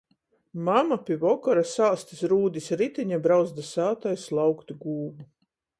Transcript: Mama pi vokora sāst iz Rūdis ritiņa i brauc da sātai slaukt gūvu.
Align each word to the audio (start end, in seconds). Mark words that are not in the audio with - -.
Mama 0.69 0.95
pi 1.09 1.17
vokora 1.23 1.65
sāst 1.73 2.15
iz 2.17 2.25
Rūdis 2.33 2.73
ritiņa 2.83 3.21
i 3.21 3.23
brauc 3.27 3.55
da 3.61 3.69
sātai 3.73 4.17
slaukt 4.27 4.75
gūvu. 4.87 5.29